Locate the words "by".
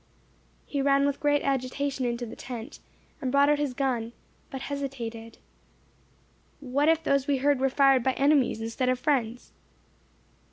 8.01-8.13